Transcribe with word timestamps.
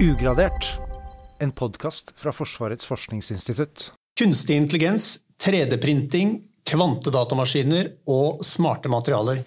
Ugradert, 0.00 0.64
en 1.38 1.50
podkast 1.52 2.14
fra 2.16 2.32
Forsvarets 2.32 2.86
forskningsinstitutt. 2.88 3.90
Kunstig 4.16 4.56
intelligens, 4.56 5.18
3D-printing, 5.44 6.38
kvantedatamaskiner 6.64 7.90
og 8.08 8.40
smarte 8.46 8.88
materialer. 8.88 9.42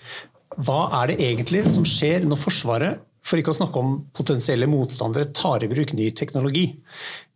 Hva 0.61 0.91
er 0.99 1.09
det 1.09 1.15
egentlig 1.25 1.63
som 1.73 1.87
skjer 1.89 2.27
når 2.29 2.37
Forsvaret, 2.37 2.99
for 3.25 3.41
ikke 3.41 3.49
å 3.49 3.57
snakke 3.57 3.81
om 3.81 3.95
potensielle 4.13 4.67
motstandere, 4.69 5.31
tar 5.33 5.65
i 5.65 5.69
bruk 5.71 5.95
ny 5.97 6.11
teknologi? 6.13 6.67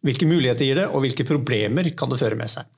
Hvilke 0.06 0.28
muligheter 0.30 0.70
gir 0.70 0.82
det, 0.84 0.86
og 0.92 1.02
hvilke 1.02 1.26
problemer 1.26 1.90
kan 1.98 2.14
det 2.14 2.20
føre 2.22 2.38
med 2.38 2.54
seg? 2.54 2.70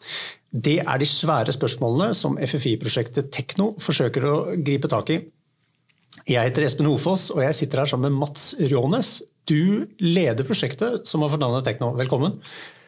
Det 0.56 0.78
er 0.86 1.04
de 1.04 1.10
svære 1.18 1.52
spørsmålene 1.58 2.16
som 2.16 2.40
FFI-prosjektet 2.40 3.28
Tekno 3.36 3.74
forsøker 3.84 4.30
å 4.32 4.38
gripe 4.56 4.88
tak 4.88 5.12
i. 5.18 5.20
Jeg 6.30 6.48
heter 6.48 6.64
Espen 6.64 6.88
Hofoss, 6.88 7.28
og 7.36 7.44
jeg 7.44 7.60
sitter 7.60 7.84
her 7.84 7.92
sammen 7.92 8.14
med 8.14 8.24
Mats 8.24 8.54
Rånes. 8.72 9.18
Du 9.50 9.90
leder 10.04 10.46
prosjektet 10.46 11.10
som 11.10 11.24
har 11.26 11.34
fått 11.34 11.42
navnet 11.42 11.66
Tekno. 11.66 11.92
Velkommen. 11.98 12.38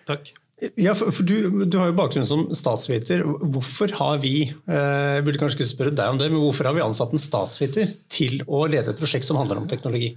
Takk. 0.10 0.34
Ja, 0.78 0.94
for, 0.94 1.24
du, 1.26 1.66
du, 1.66 1.78
har 1.82 1.90
jo 1.90 1.98
bakgrunn 1.98 2.28
som 2.30 2.44
statsviter. 2.54 3.24
Hvorfor 3.26 3.90
har 3.98 4.20
vi 4.22 4.36
eh, 4.46 5.16
jeg 5.18 5.24
burde 5.26 5.42
kanskje 5.42 5.58
ikke 5.58 5.70
spørre 5.72 5.96
deg 5.98 6.14
om 6.14 6.20
det, 6.22 6.28
men 6.30 6.44
hvorfor 6.44 6.70
har 6.70 6.76
vi 6.78 6.84
ansatt 6.86 7.16
en 7.16 7.22
statsviter 7.22 7.96
til 8.14 8.44
å 8.46 8.68
lede 8.70 8.94
et 8.94 9.02
prosjekt 9.02 9.26
som 9.26 9.40
handler 9.42 9.64
om 9.64 9.66
teknologi? 9.72 10.14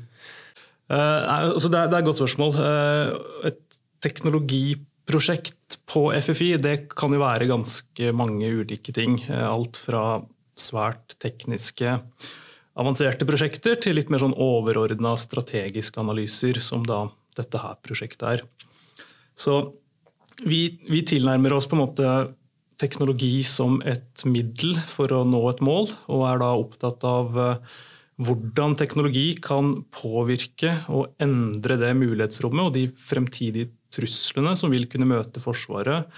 Uh, 0.93 1.49
altså 1.55 1.71
det, 1.73 1.79
er, 1.81 1.89
det, 1.89 1.97
er, 1.97 2.03
et 2.03 2.09
godt 2.11 2.21
spørsmål. 2.21 2.59
Uh, 2.61 3.49
et 3.49 3.79
teknologiprosjekt 4.05 5.79
på 5.89 6.11
FFI 6.13 6.51
det 6.61 6.77
kan 6.93 7.17
jo 7.17 7.23
være 7.25 7.49
ganske 7.49 8.13
mange 8.13 8.53
ulike 8.53 8.93
ting. 8.93 9.17
Alt 9.33 9.81
fra 9.81 10.21
svært 10.61 11.17
tekniske 11.25 11.97
avanserte 12.79 13.27
prosjekter 13.29 13.79
til 13.81 13.99
litt 13.99 14.11
mer 14.11 14.23
sånn 14.23 14.37
overordna 14.41 15.15
strategiske 15.19 16.01
analyser, 16.03 16.59
som 16.63 16.85
da 16.87 17.07
dette 17.39 17.61
her 17.61 17.79
prosjektet 17.83 18.27
er. 18.29 18.45
Så 19.39 19.59
vi, 20.43 20.79
vi, 20.89 21.03
tilnærmer 21.07 21.55
oss 21.55 21.69
på 21.71 21.79
en 21.79 21.85
måte 21.85 22.13
teknologi 22.81 23.39
som 23.47 23.79
et 23.87 24.25
middel 24.27 24.75
for 24.91 25.11
å 25.15 25.23
nå 25.27 25.43
et 25.51 25.63
mål, 25.65 25.93
og 26.11 26.27
er 26.29 26.43
da 26.43 26.51
opptatt 26.59 27.07
av 27.07 27.39
eh, 27.39 27.75
hvordan 28.23 28.77
teknologi 28.79 29.29
kan 29.43 29.77
påvirke 29.95 30.75
og 30.91 31.15
endre 31.23 31.79
det 31.81 31.95
mulighetsrommet 31.99 32.69
og 32.69 32.77
de 32.77 32.87
fremtidige 32.95 33.73
truslene 33.95 34.55
som 34.59 34.75
vil 34.75 34.89
kunne 34.91 35.09
møte 35.11 35.43
Forsvaret 35.43 36.11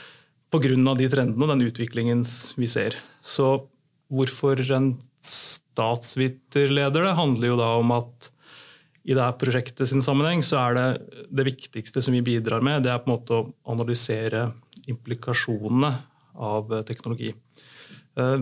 pga. 0.53 0.95
de 0.97 1.09
trendene 1.13 1.45
og 1.45 1.53
den 1.53 1.67
utviklingen 1.69 2.23
vi 2.57 2.69
ser. 2.69 2.97
Så 3.23 3.69
hvorfor 4.13 4.61
en 4.77 4.93
statsviterleder 5.25 7.09
det, 7.09 7.15
handler 7.19 7.53
jo 7.53 7.59
da 7.61 7.71
om 7.81 7.95
at 7.97 8.31
i 9.07 9.15
det 9.15 9.23
her 9.23 9.37
prosjektet 9.39 9.87
sin 9.91 10.03
sammenheng 10.03 10.43
så 10.47 10.59
er 10.65 10.77
det 10.79 10.87
det 11.31 11.47
viktigste 11.47 12.03
som 12.03 12.15
vi 12.17 12.25
bidrar 12.27 12.65
med, 12.65 12.83
det 12.83 12.91
er 12.91 13.03
på 13.03 13.11
en 13.11 13.15
måte 13.15 13.37
å 13.37 13.49
analysere 13.71 14.49
implikasjonene 14.91 15.93
av 16.43 16.73
teknologi. 16.87 17.33
Eh, 18.19 18.39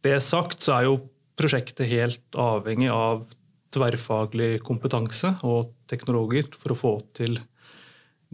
det 0.00 0.16
sagt 0.24 0.62
så 0.62 0.76
er 0.78 0.88
jo 0.88 1.00
prosjektet 1.40 1.90
helt 1.90 2.38
avhengig 2.38 2.90
av 2.92 3.26
tverrfaglig 3.74 4.60
kompetanse 4.66 5.36
og 5.46 5.72
teknologer 5.90 6.50
for 6.58 6.74
å 6.74 6.78
få 6.78 6.92
til 7.16 7.38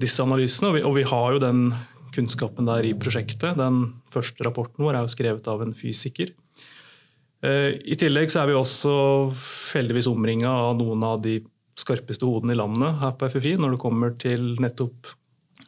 disse 0.00 0.22
analysene. 0.24 0.82
Og 0.84 0.96
vi 0.96 1.04
har 1.08 1.36
jo 1.36 1.42
den 1.42 1.68
kunnskapen 2.17 2.69
der 2.69 2.86
i 2.89 2.95
prosjektet. 2.98 3.59
Den 3.61 4.00
første 4.12 4.47
rapporten 4.47 4.84
vår 4.84 4.98
er 4.98 5.06
jo 5.06 5.12
skrevet 5.12 5.50
av 5.53 5.62
en 5.64 5.77
fysiker. 5.77 6.33
Eh, 7.45 7.77
I 7.77 7.98
tillegg 8.00 8.33
så 8.33 8.42
er 8.42 8.50
vi 8.50 8.56
også 8.58 8.97
heldigvis 9.75 10.08
omringa 10.11 10.50
av 10.70 10.81
noen 10.81 11.05
av 11.06 11.20
de 11.25 11.39
skarpeste 11.77 12.25
hodene 12.25 12.55
i 12.55 12.58
landet 12.58 12.98
her 13.03 13.14
på 13.19 13.28
FFI 13.28 13.56
når 13.61 13.75
det 13.75 13.83
kommer 13.83 14.17
til 14.20 14.55
nettopp 14.62 15.12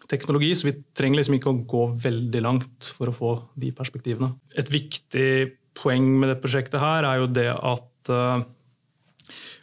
teknologi, 0.08 0.54
så 0.56 0.70
vi 0.70 0.76
trenger 0.96 1.20
liksom 1.20 1.36
ikke 1.36 1.52
å 1.52 1.62
gå 1.68 1.82
veldig 2.00 2.40
langt 2.40 2.92
for 2.96 3.10
å 3.10 3.16
få 3.16 3.32
de 3.60 3.74
perspektivene. 3.76 4.32
Et 4.56 4.70
viktig 4.72 5.30
poeng 5.78 6.06
med 6.20 6.32
det 6.32 6.38
prosjektet 6.42 6.80
her 6.80 7.04
er 7.04 7.20
jo 7.20 7.28
det 7.28 7.50
at, 7.52 8.12
eh, 8.12 8.46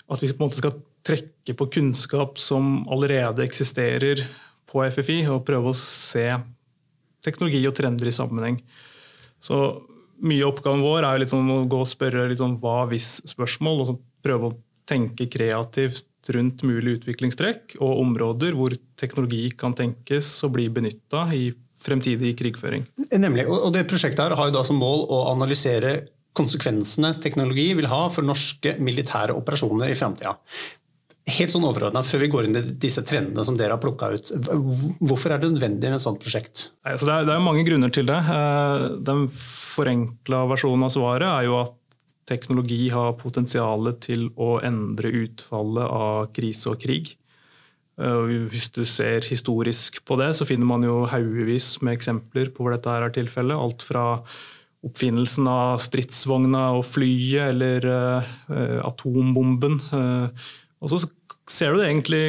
at 0.06 0.22
vi 0.22 0.30
på 0.30 0.38
en 0.38 0.46
måte 0.46 0.62
skal 0.62 0.78
trekke 1.06 1.54
på 1.58 1.70
kunnskap 1.80 2.38
som 2.42 2.86
allerede 2.90 3.46
eksisterer 3.46 4.22
på 4.70 4.86
FFI, 4.86 5.26
og 5.30 5.46
prøve 5.46 5.72
å 5.72 5.78
se 5.78 6.28
teknologi 7.26 7.62
og 7.68 7.76
trender 7.78 8.10
i 8.10 8.16
sammenheng. 8.16 8.60
Så 9.42 9.60
mye 10.26 10.46
av 10.46 10.54
oppgaven 10.54 10.84
vår 10.86 11.08
er 11.08 11.24
liksom 11.24 11.50
å 11.52 11.62
gå 11.70 11.82
og 11.84 11.90
spørre 11.90 12.30
liksom 12.32 12.58
hva 12.64 12.84
hvis-spørsmål, 12.92 13.84
og 13.84 14.04
prøve 14.26 14.52
å 14.52 14.58
tenke 14.90 15.28
kreativt 15.32 16.08
rundt 16.34 16.64
mulige 16.66 17.02
utviklingstrekk 17.02 17.76
og 17.84 18.02
områder 18.02 18.56
hvor 18.58 18.74
teknologi 18.98 19.50
kan 19.58 19.76
tenkes 19.78 20.30
å 20.46 20.50
bli 20.54 20.68
benytta 20.74 21.28
i 21.36 21.50
fremtidig 21.86 22.34
krigføring. 22.40 22.88
Nemlig, 23.14 23.46
og 23.50 23.72
Det 23.74 23.86
prosjektet 23.90 24.24
her 24.24 24.38
har 24.38 24.50
jo 24.50 24.56
da 24.56 24.64
som 24.66 24.80
mål 24.82 25.06
å 25.14 25.26
analysere 25.34 26.00
konsekvensene 26.36 27.14
teknologi 27.24 27.70
vil 27.78 27.88
ha 27.92 28.08
for 28.12 28.26
norske 28.26 28.76
militære 28.84 29.36
operasjoner 29.38 29.94
i 29.94 29.98
framtida. 29.98 30.36
Helt 31.26 31.50
sånn 31.50 31.64
overordna, 31.66 32.04
før 32.06 32.22
vi 32.22 32.28
går 32.30 32.46
inn 32.46 32.58
i 32.60 32.62
disse 32.84 33.02
trendene 33.02 33.42
som 33.48 33.56
dere 33.58 33.74
har 33.74 33.82
plukka 33.82 34.12
ut. 34.14 34.30
Hvorfor 35.02 35.34
er 35.34 35.42
det 35.42 35.50
nødvendig 35.56 35.90
med 35.90 35.98
et 35.98 36.04
sånt 36.04 36.22
prosjekt? 36.22 36.68
Altså 36.86 37.08
det, 37.10 37.34
er, 37.34 37.42
mange 37.42 37.64
grunner 37.66 37.90
til 37.94 38.06
det. 38.06 38.20
Eh, 38.30 38.84
den 39.08 39.26
forenkla 39.34 40.44
versjonen 40.52 40.86
av 40.86 40.94
svaret 40.94 41.26
er 41.26 41.48
jo 41.48 41.58
at 41.64 41.74
teknologi 42.30 42.92
har 42.94 43.18
potensial 43.18 43.90
til 44.06 44.28
å 44.38 44.60
endre 44.66 45.10
utfallet 45.26 45.96
av 45.98 46.28
krise 46.36 46.76
og 46.76 46.84
krig. 46.86 47.16
Eh, 47.98 48.34
hvis 48.52 48.70
du 48.76 48.84
ser 48.86 49.26
historisk 49.26 50.04
på 50.06 50.20
det, 50.22 50.30
så 50.38 50.46
finner 50.46 50.70
man 50.70 50.86
jo 50.86 51.08
haugevis 51.10 51.80
med 51.82 51.98
eksempler 51.98 52.52
på 52.54 52.68
hvor 52.68 52.76
dette 52.76 52.92
er 52.92 53.16
tilfellet. 53.18 53.58
Alt 53.58 53.86
fra 53.88 54.12
oppfinnelsen 54.86 55.50
av 55.50 55.80
stridsvogna 55.82 56.68
og 56.78 56.84
flyet 56.86 57.50
eller 57.50 57.88
uh, 57.90 58.28
atombomben. 58.86 59.80
Og 60.86 60.92
så 60.94 61.02
ser 61.50 61.74
du 61.74 61.82
det 61.82 61.90
egentlig 61.90 62.24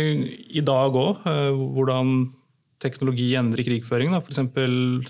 i 0.56 0.64
dag 0.64 0.96
òg, 0.96 1.24
eh, 1.28 1.52
hvordan 1.76 2.32
teknologi 2.80 3.30
endrer 3.36 3.64
krigføringen. 3.66 4.16
F.eks. 4.20 4.40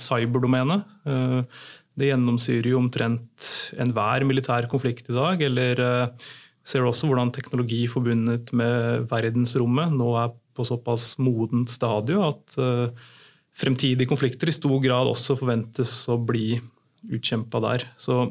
cyberdomenet. 0.02 0.86
Eh, 1.06 1.42
det 1.96 2.10
gjennomsyrer 2.10 2.72
jo 2.72 2.80
omtrent 2.82 3.46
enhver 3.80 4.26
militær 4.26 4.66
konflikt 4.70 5.10
i 5.10 5.16
dag. 5.16 5.42
Eller 5.46 5.82
eh, 5.82 6.26
ser 6.66 6.82
du 6.82 6.90
også 6.90 7.10
hvordan 7.10 7.30
teknologi 7.34 7.84
forbundet 7.90 8.50
med 8.56 9.06
verdensrommet 9.10 9.94
nå 9.94 10.10
er 10.18 10.34
på 10.56 10.64
såpass 10.66 11.14
modent 11.20 11.68
stadium 11.68 12.24
at 12.24 12.54
fremtidige 13.56 14.08
konflikter 14.08 14.48
i 14.48 14.54
stor 14.56 14.78
grad 14.80 15.10
også 15.10 15.36
forventes 15.36 15.92
å 16.08 16.16
bli 16.16 16.56
utkjempa 17.12 17.60
der. 17.60 17.84
Så 18.00 18.24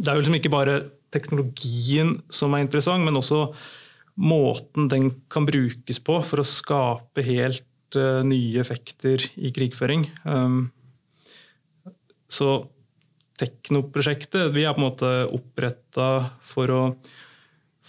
det 0.00 0.08
er 0.08 0.16
jo 0.16 0.24
liksom 0.24 0.38
ikke 0.38 0.52
bare 0.52 0.78
teknologien 1.12 2.16
som 2.32 2.56
er 2.56 2.64
interessant, 2.64 3.04
men 3.04 3.20
også 3.20 3.50
måten 4.20 4.90
den 4.92 5.10
kan 5.32 5.46
brukes 5.48 6.00
på 6.04 6.18
for 6.26 6.42
å 6.42 6.46
skape 6.46 7.24
helt 7.24 7.96
uh, 7.96 8.20
nye 8.26 8.60
effekter 8.60 9.24
i 9.40 9.52
krigføring. 9.56 10.06
Um, 10.24 10.68
så 12.30 12.60
Teknoprosjektet 13.40 14.50
vi 14.52 14.66
er 14.68 14.74
på 14.76 14.82
en 14.82 14.84
måte 14.84 15.10
oppretta 15.32 16.10
for 16.44 16.72
å 16.74 16.80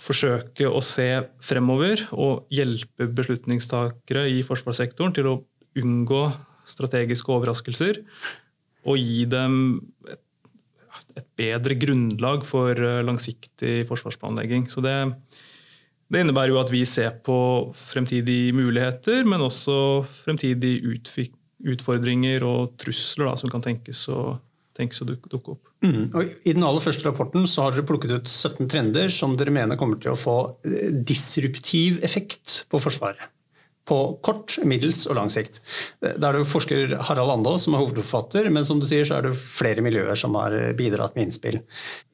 forsøke 0.02 0.69
å 0.69 0.80
se 0.86 1.09
fremover 1.44 2.06
og 2.16 2.48
hjelpe 2.53 3.09
beslutningstakere 3.12 4.30
i 4.31 4.42
forsvarssektoren 4.48 5.13
til 5.18 5.28
å 5.28 5.38
unngå 5.78 6.24
strategiske 6.72 7.34
overraskelser 7.36 8.00
og 8.88 8.98
gi 8.98 9.25
dem 9.30 9.58
et, 10.08 10.22
et 11.19 11.28
bedre 11.38 11.78
grunnlag 11.84 12.48
for 12.48 12.72
eh, 12.72 13.03
langsiktig 13.06 13.81
forsvarsplanlegging. 13.90 14.69
Så 14.72 14.81
det, 14.86 14.96
det 16.12 16.24
innebærer 16.25 16.54
jo 16.54 16.62
at 16.62 16.72
vi 16.74 16.84
ser 16.88 17.13
på 17.24 17.36
fremtidige 17.78 18.52
muligheter, 18.56 19.24
men 19.28 19.44
også 19.46 20.04
fremtidige 20.04 20.98
utfordringer 21.72 22.44
og 22.48 22.74
trusler 22.81 23.30
da, 23.30 23.36
som 23.40 23.52
kan 23.52 23.63
tenkes 23.63 24.04
å, 24.12 24.36
tenkes 24.78 25.04
å 25.04 25.08
dukke, 25.08 25.56
opp. 25.56 25.69
Mm. 25.86 26.12
I 26.46 26.54
den 26.54 26.66
aller 26.68 26.84
første 26.84 27.08
rapporten 27.08 27.48
så 27.50 27.66
har 27.66 27.75
dere 27.75 27.88
plukket 27.88 28.13
ut 28.13 28.31
17 28.31 28.68
trender 28.69 29.13
som 29.13 29.38
dere 29.40 29.54
mener 29.56 29.80
kommer 29.80 30.02
til 30.02 30.13
å 30.13 30.19
få 30.19 30.38
eh, 30.68 30.92
disruptiv 30.92 32.02
effekt 32.06 32.66
på 32.69 32.81
Forsvaret 32.84 33.31
på 33.91 33.99
kort, 34.23 34.55
middels 34.67 35.03
og 35.09 35.17
lang 35.19 35.31
sikt. 35.33 35.59
Da 36.01 36.29
er 36.29 36.39
det 36.39 36.47
forsker 36.49 36.95
Harald 37.09 37.35
Andås 37.35 37.67
som 37.67 37.75
er 37.75 37.83
hovedforfatter, 37.83 38.47
men 38.53 38.67
som 38.67 38.79
du 38.79 38.88
sier 38.88 39.07
så 39.07 39.19
er 39.19 39.27
det 39.27 39.35
flere 39.38 39.83
miljøer 39.83 40.17
som 40.19 40.38
har 40.39 40.55
bidratt 40.79 41.17
med 41.17 41.27
innspill. 41.27 41.59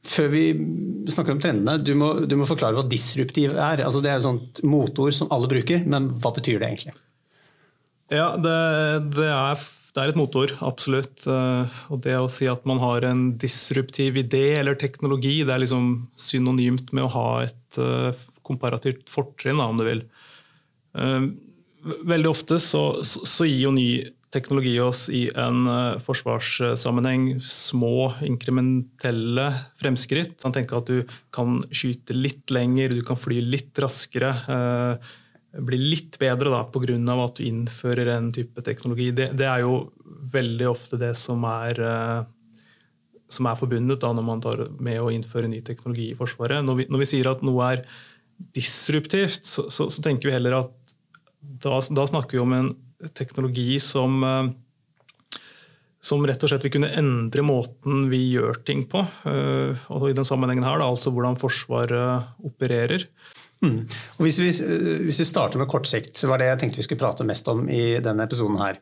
Før 0.07 0.31
vi 0.33 0.45
snakker 1.13 1.35
om 1.35 1.41
trendene, 1.43 1.77
du 1.83 1.93
må, 1.99 2.13
du 2.25 2.37
må 2.39 2.47
forklare 2.49 2.77
hva 2.79 2.87
disruptiv 2.89 3.53
er. 3.55 3.85
Altså 3.85 4.01
det 4.03 4.11
er 4.11 4.21
et 4.21 4.27
sånt 4.27 4.63
motord 4.65 5.15
som 5.15 5.29
alle 5.33 5.49
bruker, 5.51 5.85
men 5.85 6.09
hva 6.17 6.33
betyr 6.35 6.61
det 6.61 6.71
egentlig? 6.71 6.97
Ja, 8.13 8.29
det, 8.39 8.55
det, 9.17 9.27
er, 9.27 9.63
det 9.93 10.01
er, 10.01 10.11
et 10.13 10.19
motord, 10.19 10.53
absolutt. 10.63 11.25
Eh, 11.27 11.79
og 11.91 12.03
det 12.05 12.15
å 12.15 12.29
si 12.31 12.47
at 12.47 12.63
man 12.69 12.79
har 12.83 13.03
en 13.09 13.33
disruptiv 13.39 14.19
idé 14.23 14.45
eller 14.61 14.79
teknologi, 14.79 15.41
det 15.43 15.55
er 15.55 15.65
liksom 15.65 16.07
synonymt 16.15 16.93
med 16.95 17.07
å 17.07 17.13
ha 17.17 17.27
et 17.43 17.81
eh, 17.83 18.27
komparativt 18.47 19.11
fortrinn, 19.11 19.59
om 19.59 19.81
du 19.81 19.85
vil. 19.89 20.05
Eh, 21.87 22.05
veldig 22.07 22.29
ofte 22.29 22.59
så, 22.59 22.83
så, 23.03 23.47
gir 23.47 23.67
jo 23.67 23.73
ny 23.75 23.89
teknologi 24.33 24.75
oss 24.83 25.05
i 25.13 25.23
en 25.39 25.61
uh, 25.71 25.99
forsvarssammenheng 26.03 27.37
små, 27.39 28.11
inkrementelle 28.27 29.45
fremskritt. 29.79 30.35
Man 30.43 30.55
tenker 30.57 30.81
at 30.81 30.91
du 30.91 31.13
kan 31.33 31.61
skyte 31.71 32.15
litt 32.15 32.51
lenger, 32.51 32.91
du 32.91 33.05
kan 33.07 33.19
fly 33.19 33.39
litt 33.45 33.79
raskere. 33.79 34.33
Uh, 34.51 35.13
bli 35.63 35.79
litt 35.79 36.19
bedre 36.19 36.51
da, 36.53 36.65
pga. 36.69 36.97
at 37.23 37.39
du 37.39 37.45
innfører 37.47 38.11
en 38.17 38.27
type 38.35 38.61
teknologi. 38.61 39.13
Det, 39.15 39.31
det, 39.39 39.47
er 39.47 39.63
jo 39.63 39.87
veldig 40.33 40.67
ofte 40.69 40.99
det 40.99 41.13
som 41.17 41.47
er, 41.47 41.79
uh, 41.79 42.59
som 43.31 43.47
er 43.47 43.57
forbundet 43.59 44.03
da, 44.03 44.11
når 44.11 44.27
man 44.27 44.43
tar 44.43 44.67
med 44.75 44.99
å 45.01 45.09
innføre 45.13 45.47
ny 45.47 45.63
teknologi 45.63 46.11
i 46.11 46.19
Forsvaret. 46.19 46.65
Når 46.67 46.81
vi, 46.81 46.89
når 46.91 47.05
vi 47.05 47.09
sier 47.15 47.31
at 47.31 47.47
noe 47.47 47.71
er 47.71 47.87
disruptivt, 48.53 49.47
så, 49.47 49.69
så, 49.71 49.87
så 49.89 50.03
tenker 50.03 50.29
vi 50.29 50.35
heller 50.35 50.59
at 50.59 50.76
da, 51.47 51.79
da, 51.79 52.07
snakker 52.07 52.37
vi 52.37 52.43
om 52.43 52.53
en 52.53 52.69
teknologi 53.15 53.79
som, 53.83 54.23
eh, 54.23 55.39
som 56.01 56.25
rett 56.27 56.43
og 56.43 56.51
slett 56.51 56.65
vil 56.67 56.75
kunne 56.77 56.93
endre 56.99 57.45
måten 57.45 58.07
vi 58.11 58.23
gjør 58.33 58.59
ting 58.67 58.85
på. 58.89 59.05
Eh, 59.29 59.87
og 59.93 60.09
i 60.09 60.15
den 60.17 60.27
sammenhengen 60.27 60.67
her, 60.67 60.81
da, 60.81 60.89
altså 60.91 61.13
hvordan 61.13 61.39
Forsvaret 61.39 62.37
opererer. 62.45 63.07
Mm. 63.63 63.79
Og 64.17 64.25
hvis 64.25 64.37
vi, 64.37 64.49
hvis, 65.07 65.19
vi, 65.21 65.25
starter 65.25 65.57
med 65.57 65.69
kort 65.71 65.87
sikt, 65.89 66.19
var 66.29 66.41
det 66.41 66.51
jeg 66.51 66.59
tenkte 66.61 66.81
vi 66.81 66.85
skulle 66.85 67.01
prate 67.01 67.25
mest 67.25 67.47
om 67.49 67.63
i 67.69 67.97
denne 68.03 68.27
episoden. 68.27 68.59
her. 68.61 68.79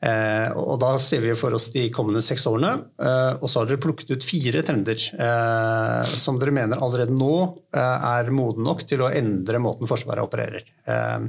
Eh, 0.00 0.56
og 0.56 0.78
Da 0.80 0.94
ser 1.02 1.20
vi 1.24 1.34
for 1.36 1.56
oss 1.56 1.68
de 1.74 1.86
kommende 1.92 2.22
seks 2.24 2.46
årene. 2.48 2.72
Eh, 2.98 3.32
og 3.40 3.48
så 3.50 3.60
har 3.60 3.70
dere 3.70 3.82
plukket 3.84 4.14
ut 4.14 4.26
fire 4.26 4.64
trender 4.66 4.96
eh, 4.96 6.14
som 6.14 6.40
dere 6.40 6.54
mener 6.56 6.80
allerede 6.80 7.14
nå 7.14 7.36
eh, 7.76 8.08
er 8.14 8.32
moden 8.34 8.64
nok 8.64 8.86
til 8.88 9.04
å 9.04 9.12
endre 9.12 9.60
måten 9.62 9.90
Forsvaret 9.90 10.24
opererer. 10.24 10.64
Eh, 10.88 11.28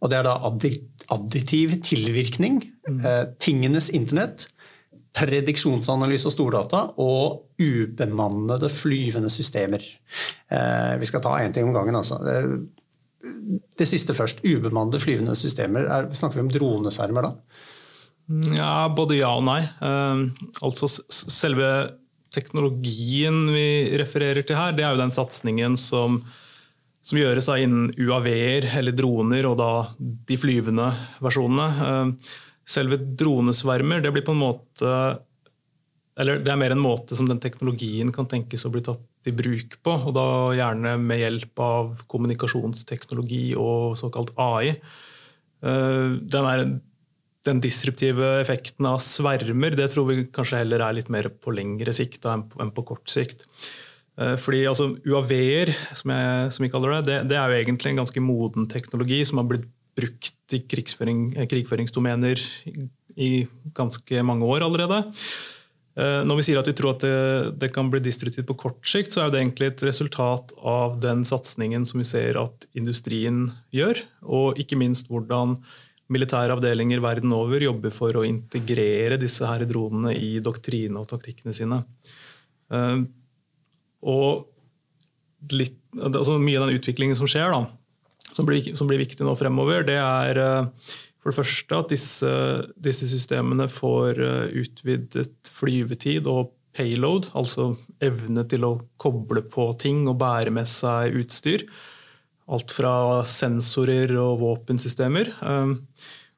og 0.00 0.10
Det 0.10 0.20
er 0.20 0.28
da 0.28 0.38
additiv 0.46 1.80
tilvirkning, 1.86 2.62
mm. 2.86 3.00
Eh, 3.06 3.24
tingenes 3.42 3.90
internett, 3.90 4.48
prediksjonsanalyse 5.16 6.28
og 6.28 6.34
stordata 6.34 6.82
og 7.02 7.60
ubemannede 7.62 8.68
flyvende 8.72 9.30
systemer. 9.32 9.84
Eh, 10.52 10.94
vi 11.00 11.08
skal 11.08 11.24
ta 11.24 11.38
én 11.40 11.54
ting 11.54 11.68
om 11.68 11.76
gangen. 11.76 11.96
altså. 11.96 12.20
Det 13.78 13.88
siste 13.88 14.14
først. 14.14 14.44
Ubemannede 14.44 15.00
flyvende 15.00 15.36
systemer. 15.38 15.88
Er, 15.88 16.10
snakker 16.12 16.40
vi 16.40 16.46
om 16.46 16.52
dronesvermer 16.52 17.30
da? 17.30 17.32
Ja, 18.56 18.88
Både 18.92 19.20
ja 19.20 19.32
og 19.38 19.46
nei. 19.48 19.62
Eh, 19.64 20.26
altså 20.60 20.90
Selve 21.08 21.70
teknologien 22.36 23.46
vi 23.48 23.96
refererer 23.96 24.44
til 24.44 24.58
her, 24.58 24.74
det 24.76 24.84
er 24.84 24.92
jo 24.92 25.00
den 25.00 25.14
satsingen 25.14 25.76
som, 25.80 26.18
som 27.00 27.16
gjøres 27.16 27.48
innen 27.54 27.94
UAV-er 27.96 28.66
eller 28.76 28.92
droner, 28.92 29.46
og 29.48 29.56
da 29.56 29.70
de 29.96 30.36
flyvende 30.36 30.90
versjonene. 31.24 32.18
Selve 32.66 32.98
dronesvermer 32.98 34.02
det 34.02 34.10
blir 34.14 34.26
på 34.26 34.34
en 34.34 34.42
måte 34.42 34.92
eller 36.16 36.40
det 36.40 36.48
er 36.48 36.58
mer 36.58 36.72
en 36.72 36.80
måte 36.80 37.16
som 37.16 37.28
den 37.28 37.40
teknologien 37.42 38.08
kan 38.14 38.28
tenkes 38.28 38.64
å 38.64 38.72
bli 38.72 38.80
tatt 38.84 39.28
i 39.28 39.34
bruk 39.36 39.76
på. 39.84 39.96
og 40.08 40.14
Da 40.16 40.28
gjerne 40.56 40.94
med 41.00 41.20
hjelp 41.20 41.60
av 41.60 42.04
kommunikasjonsteknologi 42.08 43.50
og 43.60 43.98
såkalt 44.00 44.32
AI. 44.40 44.72
Eh, 44.72 46.14
den, 46.16 46.48
er, 46.48 46.64
den 47.44 47.60
disruptive 47.60 48.38
effekten 48.40 48.88
av 48.88 49.02
svermer 49.04 49.76
det 49.76 49.90
tror 49.92 50.08
vi 50.08 50.24
kanskje 50.32 50.62
heller 50.62 50.86
er 50.86 50.96
litt 50.96 51.12
mer 51.12 51.28
på 51.28 51.52
lengre 51.52 51.92
sikt 51.96 52.24
enn 52.32 52.48
på 52.48 52.86
kort 52.94 53.12
sikt. 53.12 53.44
Eh, 54.16 54.38
fordi 54.40 54.64
altså, 54.70 54.94
UAV-er, 55.04 55.74
som, 55.92 56.16
som, 56.48 56.64
vi 56.64 56.72
kaller 56.72 56.96
det, 56.96 57.02
det, 57.10 57.22
det, 57.34 57.40
er 57.42 57.52
jo 57.52 57.60
egentlig 57.60 57.92
en 57.92 58.00
ganske 58.06 58.24
moden 58.24 58.70
teknologi 58.72 59.20
som 59.28 59.42
har 59.42 59.50
blitt 59.52 59.68
brukt 59.96 60.56
i 60.56 60.62
krigføringsdomener 60.68 62.40
i 63.16 63.30
ganske 63.76 64.24
mange 64.26 64.44
år 64.44 64.66
allerede. 64.66 65.02
Eh, 65.96 66.22
når 66.28 66.40
vi 66.40 66.44
sier 66.44 66.60
at 66.60 66.68
vi 66.68 66.74
tror 66.76 66.92
at 66.92 67.04
det, 67.06 67.56
det, 67.62 67.70
kan 67.72 67.88
bli 67.88 68.02
destruktivt 68.04 68.48
på 68.50 68.58
kort 68.66 68.84
sikt, 68.88 69.14
så 69.14 69.24
er 69.24 69.32
det 69.32 69.40
egentlig 69.40 69.70
et 69.70 69.84
resultat 69.88 70.52
av 70.60 70.98
den 71.00 71.24
satsingen 71.24 71.86
som 71.88 72.02
vi 72.02 72.08
ser 72.08 72.36
at 72.40 72.68
industrien 72.76 73.46
gjør, 73.74 74.02
og 74.28 74.60
ikke 74.60 74.76
minst 74.80 75.08
hvordan 75.08 75.56
militære 76.12 76.54
avdelinger 76.54 77.00
verden 77.02 77.32
over 77.34 77.64
jobber 77.64 77.94
for 77.94 78.14
å 78.20 78.26
integrere 78.28 79.16
disse 79.18 79.48
her 79.48 79.64
dronene 79.66 80.12
i 80.14 80.36
doktrine 80.44 81.00
og 81.00 81.08
taktikkene 81.10 81.56
sine. 81.56 81.80
Eh, 82.70 83.00
og 84.06 85.50
litt, 85.56 85.80
altså 85.96 86.36
mye 86.42 86.60
av 86.60 86.68
den 86.68 86.76
utviklingen 86.76 87.16
som 87.16 87.28
skjer, 87.30 87.56
da, 87.56 87.64
som 88.32 88.46
blir, 88.48 88.72
som 88.78 88.88
blir, 88.88 89.02
viktig 89.02 89.26
nå 89.26 89.34
fremover, 89.38 89.84
det 89.86 89.98
er 90.00 90.40
eh, 90.42 90.94
for 91.26 91.32
det 91.32 91.40
første 91.40 91.80
at 91.80 91.90
disse, 91.90 92.32
disse 92.78 93.08
systemene 93.10 93.68
får 93.72 94.20
eh, 94.22 94.60
utvidet 94.62 95.50
flyvetid 95.50 96.28
og 96.30 96.52
payload, 96.76 97.30
altså 97.34 97.72
evne 98.04 98.44
til 98.46 98.66
å 98.68 98.76
koble 99.00 99.42
på 99.50 99.70
ting 99.80 100.04
og 100.06 100.18
bære 100.20 100.52
med 100.54 100.68
seg 100.70 101.16
utstyr. 101.18 101.64
Alt 102.46 102.70
fra 102.70 103.24
sensorer 103.26 104.12
og 104.22 104.38
våpensystemer. 104.44 105.32
Eh, 105.34 105.74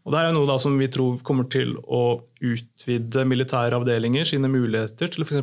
og 0.08 0.14
Det 0.14 0.20
er 0.24 0.32
noe 0.32 0.56
som 0.56 0.78
vi 0.80 0.88
tror 0.88 1.18
kommer 1.20 1.44
til 1.52 1.74
å 1.84 2.22
utvide 2.40 3.26
militære 3.28 3.76
avdelinger 3.76 4.24
sine 4.30 4.48
muligheter 4.48 5.10
til 5.12 5.26
f.eks. 5.26 5.42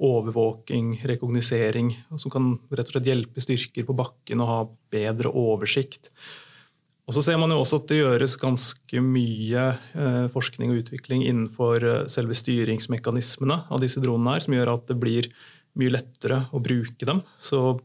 overvåking, 0.00 0.94
rekognosering, 1.06 1.92
som 2.16 2.32
kan 2.32 2.52
rett 2.70 2.88
og 2.88 2.94
slett 2.96 3.10
hjelpe 3.10 3.42
styrker 3.44 3.86
på 3.88 3.96
bakken 3.98 4.40
å 4.40 4.48
ha 4.48 4.60
bedre 4.92 5.32
oversikt. 5.36 6.08
Og 7.10 7.16
så 7.16 7.24
ser 7.26 7.40
man 7.42 7.50
jo 7.50 7.58
også 7.58 7.80
at 7.80 7.88
det 7.90 7.98
gjøres 7.98 8.36
ganske 8.38 9.00
mye 9.02 9.62
eh, 9.74 10.26
forskning 10.30 10.70
og 10.70 10.84
utvikling 10.84 11.24
innenfor 11.26 11.82
eh, 11.82 12.04
selve 12.12 12.36
styringsmekanismene 12.38 13.64
av 13.66 13.82
disse 13.82 14.02
dronene, 14.02 14.36
her, 14.36 14.44
som 14.44 14.54
gjør 14.54 14.70
at 14.76 14.84
det 14.92 14.98
blir 15.02 15.26
mye 15.80 15.90
lettere 15.96 16.44
å 16.54 16.62
bruke 16.62 17.08
dem. 17.08 17.24
Så 17.42 17.80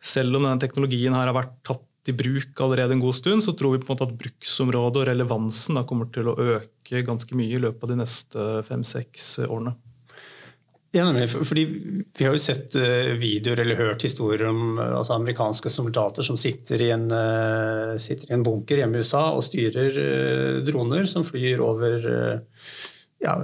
selv 0.00 0.38
om 0.38 0.46
denne 0.46 0.62
teknologien 0.62 1.12
her 1.16 1.28
har 1.28 1.36
vært 1.36 1.58
tatt 1.68 1.84
i 2.08 2.14
bruk 2.16 2.60
allerede 2.64 2.96
en 2.96 3.02
god 3.02 3.18
stund, 3.18 3.44
så 3.44 3.52
tror 3.52 3.74
vi 3.74 3.82
på 3.82 3.90
en 3.90 3.96
måte 3.96 4.08
at 4.08 4.16
bruksområdet 4.24 5.02
og 5.02 5.08
relevansen 5.10 5.82
kommer 5.88 6.08
til 6.14 6.30
å 6.30 6.38
øke 6.56 7.04
ganske 7.04 7.36
mye 7.36 7.58
i 7.58 7.60
løpet 7.60 7.84
av 7.84 7.92
de 7.92 8.00
neste 8.00 8.46
fem-seks 8.70 9.34
årene. 9.50 9.74
Ja, 10.96 11.04
nemlig, 11.04 11.28
fordi 11.30 11.64
Vi 12.16 12.24
har 12.24 12.32
jo 12.32 12.40
sett 12.40 12.76
eh, 12.80 13.12
videoer 13.20 13.60
eller 13.60 13.80
hørt 13.80 14.04
historier 14.06 14.48
om 14.48 14.78
eh, 14.78 14.94
altså 14.96 15.16
amerikanske 15.16 15.72
soldater 15.72 16.24
som 16.24 16.38
sitter 16.40 16.80
i, 16.86 16.92
en, 16.94 17.10
eh, 17.12 17.96
sitter 18.00 18.30
i 18.30 18.36
en 18.36 18.44
bunker 18.46 18.80
hjemme 18.80 18.96
i 18.96 19.04
USA 19.04 19.26
og 19.36 19.44
styrer 19.44 20.62
droner 20.64 21.08
som 21.10 21.26
flyr 21.26 21.60
over 21.64 22.06
ja, 23.20 23.34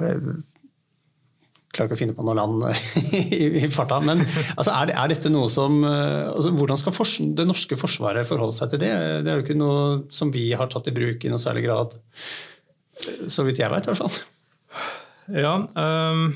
klarer 1.73 1.89
ikke 1.89 1.97
å 1.97 2.01
finne 2.01 2.17
på 2.17 2.25
noe 2.25 2.37
land 2.37 2.65
i, 3.63 3.67
farta. 3.73 3.99
Men 4.05 4.23
altså, 4.23 4.73
er, 4.73 4.95
er, 4.95 5.13
dette 5.13 5.33
noe 5.33 5.51
som 5.53 5.83
altså, 5.85 6.53
Hvordan 6.57 6.81
skal 6.81 6.97
for, 6.97 7.13
det 7.37 7.47
norske 7.49 7.79
forsvaret 7.81 8.29
forholde 8.29 8.57
seg 8.57 8.73
til 8.73 8.83
det? 8.85 8.93
Det 9.27 9.33
er 9.33 9.41
jo 9.41 9.45
ikke 9.45 9.59
noe 9.61 9.83
som 10.13 10.33
vi 10.33 10.47
har 10.57 10.73
tatt 10.73 10.89
i 10.89 10.97
bruk 10.97 11.25
i 11.25 11.33
noe 11.33 11.43
særlig 11.43 11.67
grad. 11.67 11.99
Så 13.29 13.45
vidt 13.45 13.61
jeg 13.61 13.73
vet, 13.73 13.89
i 13.89 13.93
hvert 13.93 14.05
fall. 14.05 14.17
Ja, 15.33 15.55
um, 15.77 16.33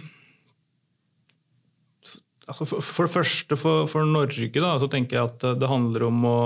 altså 2.46 2.66
for, 2.68 2.82
for, 2.84 3.08
det 3.08 3.14
første, 3.14 3.58
for, 3.60 3.88
for 3.90 4.08
Norge, 4.08 4.50
da, 4.54 4.76
så 4.80 4.88
tenker 4.92 5.18
jeg 5.18 5.30
at 5.30 5.46
det 5.60 5.70
handler 5.70 6.08
om 6.08 6.24
å 6.28 6.38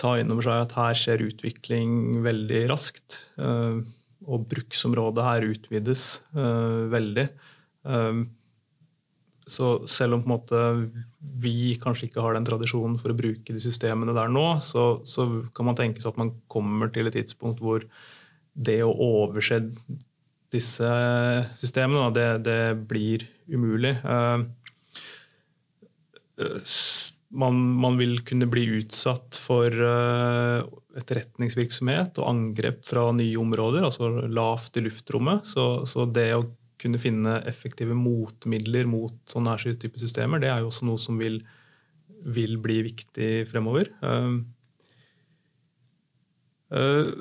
ta 0.00 0.16
inn 0.18 0.32
over 0.32 0.46
seg 0.46 0.64
at 0.64 0.76
her 0.78 0.96
skjer 0.96 1.26
utvikling 1.28 2.20
veldig 2.24 2.64
raskt. 2.72 3.22
Uh, 3.40 3.82
og 4.28 4.44
bruksområdet 4.50 5.24
her 5.24 5.46
utvides 5.48 6.02
uh, 6.36 6.86
veldig. 6.92 7.24
Så 9.50 9.68
selv 9.88 10.18
om 10.18 10.22
på 10.22 10.28
en 10.28 10.34
måte 10.34 10.58
vi 11.42 11.74
kanskje 11.80 12.10
ikke 12.10 12.22
har 12.22 12.36
den 12.36 12.46
tradisjonen 12.46 12.98
for 13.00 13.12
å 13.12 13.18
bruke 13.18 13.54
de 13.54 13.62
systemene 13.62 14.14
der 14.16 14.30
nå, 14.32 14.44
så, 14.64 15.00
så 15.08 15.26
kan 15.56 15.70
man 15.70 15.78
tenke 15.78 16.02
seg 16.02 16.12
at 16.12 16.20
man 16.20 16.34
kommer 16.52 16.92
til 16.92 17.10
et 17.10 17.16
tidspunkt 17.16 17.62
hvor 17.64 17.84
det 18.54 18.80
å 18.84 18.92
overse 18.92 19.60
disse 20.50 20.90
systemene, 21.58 22.10
det, 22.14 22.28
det 22.46 22.60
blir 22.90 23.24
umulig. 23.50 23.94
Ehm, 24.02 24.48
man, 27.30 27.58
man, 27.80 27.98
vil 28.00 28.20
kunne 28.26 28.48
bli 28.50 28.64
utsatt 28.80 29.38
for 29.40 29.70
uh, 29.70 30.66
etterretningsvirksomhet 30.98 32.18
og 32.20 32.30
angrep 32.30 32.82
fra 32.86 33.06
nye 33.14 33.38
områder, 33.38 33.86
altså 33.86 34.10
lavt 34.26 34.78
i 34.80 34.84
luftrommet. 34.86 35.46
Så, 35.48 35.86
så 35.88 36.06
det 36.10 36.30
å 36.36 36.46
kunne 36.80 37.00
finne 37.00 37.38
effektive 37.48 37.94
motmidler 37.96 38.88
mot 38.88 39.16
sånne 39.28 39.56
type 39.78 40.00
systemer, 40.00 40.40
det 40.42 40.50
er 40.50 40.62
jo 40.62 40.70
også 40.70 40.88
noe 40.88 41.00
som 41.00 41.20
vil, 41.20 41.42
vil 42.24 42.56
bli 42.62 42.80
viktig 42.88 43.30
fremover. 43.50 43.92
Uh, 44.02 44.40
uh, 46.74 47.12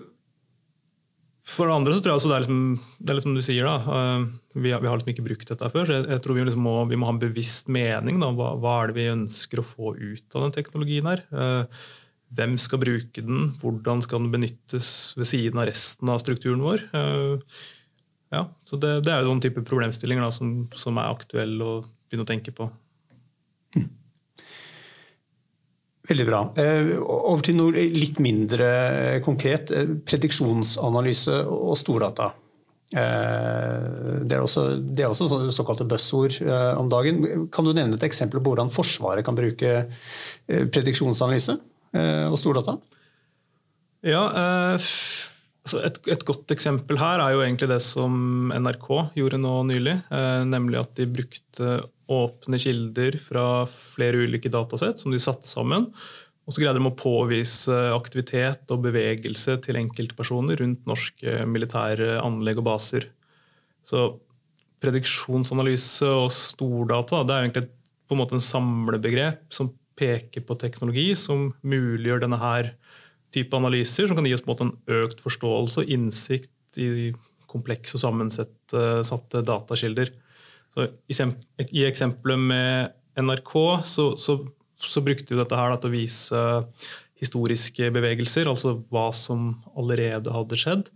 for 1.50 1.70
det 1.70 1.75
andre 1.75 1.96
så 1.96 2.03
tror 2.03 2.13
jeg 2.13 2.22
også 2.22 2.29
det 2.32 2.36
er 2.38 2.44
liksom, 2.46 2.65
det 3.00 3.12
er 3.12 3.18
liksom 3.20 3.38
du 3.38 3.44
sier, 3.46 3.70
da. 3.70 3.77
Uh, 3.86 4.60
vi, 4.60 4.74
har, 4.74 4.84
vi, 4.84 4.89
har, 4.89 5.00
liksom 5.00 5.13
ikke 5.13 5.25
brukt 5.25 5.50
dette 5.50 5.72
før, 5.74 5.88
så 5.88 5.98
jeg, 5.98 6.10
jeg 6.13 6.24
tror 6.25 6.38
vi, 6.38 6.44
liksom 6.50 6.68
må, 6.68 6.75
vi, 6.89 7.00
må, 7.00 7.10
ha 7.10 7.15
en 7.15 7.24
bevisst 7.24 7.72
mening. 7.74 8.22
Da. 8.22 8.29
Hva, 8.38 8.51
hva, 8.60 8.75
er 8.84 8.91
det 8.91 9.00
vi 9.00 9.10
ønsker 9.13 9.62
å 9.62 9.65
få 9.65 9.96
ut 9.98 10.38
av 10.38 10.48
den 10.48 10.56
teknologien 10.60 11.10
her? 11.10 11.25
hvem 12.38 12.60
skal 12.62 12.77
bruke 12.77 13.24
den, 13.25 13.48
hvordan 13.58 14.03
skal 14.06 14.22
den 14.22 14.29
benyttes 14.29 14.89
ved 15.18 15.25
siden 15.25 15.58
av 15.58 15.65
resten 15.65 16.12
av 16.13 16.20
strukturen 16.22 16.62
vår. 16.62 16.84
Ja, 18.29 18.44
så 18.70 18.77
det, 18.77 18.91
det 19.08 19.13
er 19.13 19.24
jo 19.24 19.32
noen 19.32 19.41
type 19.41 19.63
problemstillinger 19.65 20.27
da, 20.27 20.29
som, 20.34 20.51
som, 20.77 20.98
er 21.01 21.10
aktuelle 21.10 21.65
å 21.65 21.79
begynne 21.82 22.27
å 22.27 22.29
tenke 22.29 22.53
på. 22.56 22.70
Veldig 26.10 26.25
bra. 26.25 26.44
Over 27.06 27.44
til 27.46 27.58
noe 27.60 27.88
litt 27.94 28.18
mindre 28.24 28.70
konkret. 29.25 29.70
Prediksjonsanalyse 30.10 31.44
og 31.54 31.75
stordata. 31.78 32.32
Eh, 32.89 34.22
det 34.25 34.34
er 34.34 34.42
også, 34.42 34.63
det 34.82 35.04
er 35.06 35.12
også 35.12 35.51
såkalte 35.54 35.86
buzzord 35.89 36.39
eh, 36.42 36.74
om 36.80 36.89
dagen. 36.89 37.22
Kan 37.54 37.68
du 37.68 37.74
nevne 37.75 38.00
et 38.00 38.06
eksempel 38.08 38.42
på 38.42 38.50
hvordan 38.50 38.72
Forsvaret 38.74 39.25
kan 39.25 39.38
bruke 39.38 39.74
eh, 39.86 40.66
prediksjonsanalyse 40.74 41.60
og 41.89 42.36
stordata? 42.38 42.75
Ja, 44.06 44.28
altså 44.78 45.80
et, 45.82 45.96
et, 46.06 46.22
godt 46.22 46.54
eksempel 46.54 47.00
her 47.01 47.24
er 47.24 47.34
jo 47.34 47.42
egentlig 47.42 47.72
det 47.72 47.80
som 47.82 48.54
NRK 48.54 48.86
gjorde 49.18 49.39
nå 49.42 49.56
nylig. 49.72 49.96
Nemlig 50.46 50.78
at 50.84 50.94
de 51.00 51.08
brukte 51.10 51.72
åpne 52.10 52.58
kilder 52.62 53.20
fra 53.22 53.46
flere 53.70 54.25
ulike 54.25 54.51
datasett 54.51 55.01
som 55.01 55.13
de 55.13 55.22
satte 55.22 55.48
sammen 55.48 55.89
og 56.50 56.56
så 56.56 56.63
greide 56.63 56.80
de 56.82 56.89
å 56.89 56.98
påvise 56.98 57.75
aktivitet 57.94 58.72
og 58.74 58.82
bevegelse 58.88 59.60
til 59.62 59.78
enkeltpersoner 59.78 60.58
rundt 60.58 60.88
norske 60.89 61.44
militære 61.46 62.16
anlegg 62.24 62.58
og 62.58 62.66
baser. 62.66 63.06
Så 63.86 64.08
prediksjonsanalyse 64.82 66.10
og 66.10 66.32
stordata 66.34 67.22
det 67.22 67.36
er 67.36 67.46
egentlig 67.46 67.68
på 68.10 68.18
en 68.18 68.22
måte 68.24 68.39
en 68.39 68.42
samlebegrep 68.42 69.44
som 69.54 69.70
peker 70.00 70.42
på 70.48 70.58
teknologi 70.58 71.12
som 71.20 71.51
muliggjør 71.62 72.25
denne 72.25 72.42
her 72.42 72.72
type 73.30 73.54
analyser, 73.54 74.10
som 74.10 74.18
kan 74.18 74.25
gi 74.25 74.34
oss 74.34 74.42
på 74.42 74.50
en 74.50 74.56
måte 74.56 74.70
en 74.72 75.04
økt 75.04 75.22
forståelse 75.22 75.84
og 75.84 75.94
innsikt 75.94 76.82
i 76.82 77.12
komplekse 77.50 78.00
og 78.00 78.08
sammensatte 78.08 79.46
datakilder. 79.46 80.16
Så 80.74 80.88
I 81.10 81.86
eksempelet 81.88 82.40
med 82.40 82.96
NRK 83.20 83.54
så, 83.90 84.12
så 84.22 84.38
så 84.80 85.04
brukte 85.04 85.34
vi 85.34 85.40
dette 85.40 85.58
her 85.58 85.74
da, 85.74 85.80
til 85.80 85.92
å 85.92 85.96
vise 85.96 86.44
historiske 87.20 87.90
bevegelser, 87.92 88.48
altså 88.48 88.78
hva 88.92 89.10
som 89.16 89.58
allerede 89.78 90.32
hadde 90.32 90.60
skjedd. 90.60 90.92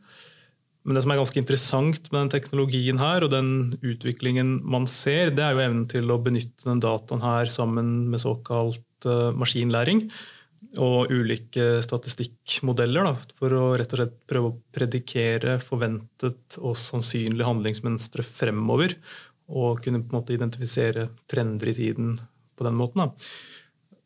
Men 0.84 0.98
det 0.98 1.04
som 1.06 1.14
er 1.14 1.20
ganske 1.20 1.40
interessant 1.40 2.08
med 2.12 2.26
den 2.26 2.32
teknologien 2.34 3.00
her, 3.00 3.24
og 3.24 3.32
den 3.32 3.50
utviklingen 3.84 4.58
man 4.68 4.88
ser, 4.90 5.32
det 5.36 5.44
er 5.44 5.56
jo 5.56 5.66
evnen 5.66 5.86
til 5.92 6.12
å 6.12 6.20
benytte 6.24 6.68
den 6.68 6.84
dataen 6.84 7.24
her 7.24 7.52
sammen 7.52 7.94
med 8.12 8.24
såkalt 8.24 9.08
uh, 9.08 9.32
maskinlæring 9.36 10.08
og 10.80 11.12
ulike 11.12 11.84
statistikkmodeller 11.86 13.06
da, 13.06 13.14
for 13.38 13.54
å 13.54 13.64
rett 13.78 13.92
og 13.94 14.00
slett 14.00 14.16
prøve 14.32 14.50
å 14.50 14.56
predikere 14.74 15.58
forventet 15.62 16.58
og 16.64 16.76
sannsynlig 16.80 17.46
handlingsmønstre 17.46 18.26
fremover. 18.26 18.96
Og 19.54 19.84
kunne 19.84 20.02
på 20.02 20.14
en 20.14 20.20
måte 20.20 20.34
identifisere 20.36 21.08
trender 21.30 21.70
i 21.70 21.76
tiden 21.78 22.16
på 22.58 22.66
den 22.66 22.78
måten. 22.78 23.06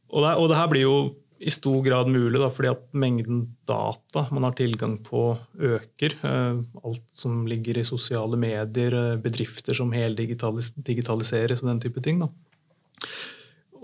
Og 0.08 0.24
det, 0.24 0.36
og 0.36 0.50
det, 0.50 0.60
her 0.60 0.70
blir 0.72 0.86
jo 0.86 0.98
i 1.38 1.51
stor 1.54 1.84
grad 1.86 2.10
mulig 2.10 2.39
da, 2.42 2.50
fordi 2.50 2.72
at 2.72 2.86
mengden 2.98 3.44
data 3.70 4.25
man 4.34 4.48
har 4.48 4.56
tilgang 4.58 4.98
på, 5.06 5.38
øker. 5.60 6.16
Eh, 6.25 6.62
alt 6.84 7.06
som 7.13 7.44
ligger 7.50 7.77
i 7.77 7.86
sosiale 7.88 8.39
medier, 8.39 8.96
eh, 8.98 9.20
bedrifter 9.22 9.77
som 9.77 9.94
heldigitaliseres 9.94 11.63
og 11.63 11.70
den 11.70 11.84
type 11.84 12.01
ting. 12.04 12.24
Da. 12.24 12.32